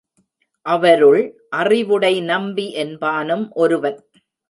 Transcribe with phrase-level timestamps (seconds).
[0.65, 1.21] அவருள்
[1.55, 3.99] அறிவுடை நம்பி என்பானும் ஒருவன்.